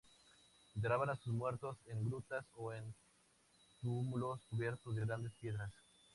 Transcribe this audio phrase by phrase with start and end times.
[0.73, 2.83] Enterraban a sus muertos en grutas o en
[3.83, 5.71] túmulos cubiertos de grandes piedras.